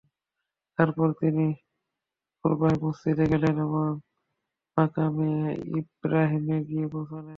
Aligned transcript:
তারপর 0.79 1.07
তিনি 1.21 1.45
পূর্বাহ্নে 2.39 2.77
মসজিদে 2.83 3.25
গেলেন 3.31 3.55
এবং 3.65 3.87
মাকামে 4.77 5.31
ইবরাহীমে 5.79 6.57
গিয়ে 6.67 6.85
পৌঁছলেন। 6.93 7.27